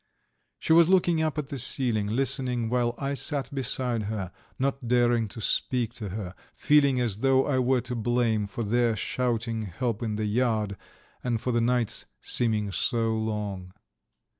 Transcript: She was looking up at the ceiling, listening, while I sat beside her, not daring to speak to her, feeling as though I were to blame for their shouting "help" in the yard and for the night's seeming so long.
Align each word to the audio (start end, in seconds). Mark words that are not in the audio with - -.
She 0.57 0.73
was 0.73 0.89
looking 0.89 1.21
up 1.21 1.37
at 1.37 1.49
the 1.49 1.59
ceiling, 1.59 2.07
listening, 2.07 2.69
while 2.69 2.95
I 2.97 3.13
sat 3.13 3.53
beside 3.53 4.05
her, 4.05 4.31
not 4.57 4.87
daring 4.87 5.27
to 5.27 5.41
speak 5.41 5.93
to 5.93 6.09
her, 6.09 6.33
feeling 6.55 6.99
as 6.99 7.17
though 7.19 7.45
I 7.45 7.59
were 7.59 7.81
to 7.81 7.93
blame 7.93 8.47
for 8.47 8.63
their 8.63 8.95
shouting 8.95 9.61
"help" 9.67 10.01
in 10.01 10.15
the 10.15 10.25
yard 10.25 10.75
and 11.23 11.39
for 11.39 11.51
the 11.51 11.61
night's 11.61 12.07
seeming 12.19 12.71
so 12.71 13.13
long. 13.13 13.73